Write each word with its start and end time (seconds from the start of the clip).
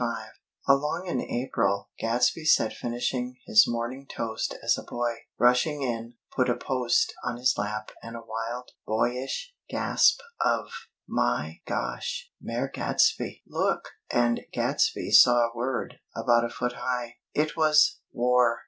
XXV 0.01 0.17
Along 0.67 1.05
in 1.05 1.21
April, 1.21 1.91
Gadsby 1.99 2.43
sat 2.43 2.73
finishing 2.73 3.37
his 3.45 3.67
morning 3.67 4.07
toast 4.07 4.55
as 4.63 4.75
a 4.75 4.81
boy, 4.81 5.13
rushing 5.37 5.83
in, 5.83 6.15
put 6.35 6.49
a 6.49 6.55
"Post" 6.55 7.13
on 7.23 7.37
his 7.37 7.53
lap 7.55 7.91
with 8.03 8.15
a 8.15 8.21
wild, 8.25 8.71
boyish 8.87 9.53
gasp 9.69 10.19
of: 10.43 10.71
"My 11.07 11.61
gosh, 11.67 12.31
Mayor 12.41 12.67
Gadsby, 12.73 13.43
Look!!" 13.47 13.89
and 14.09 14.41
Gadsby 14.51 15.11
saw 15.11 15.45
a 15.51 15.55
word 15.55 15.99
about 16.15 16.45
a 16.45 16.49
foot 16.49 16.73
high. 16.77 17.17
It 17.35 17.55
was 17.55 17.99
W 18.11 18.25
A 18.27 18.33
R. 18.35 18.57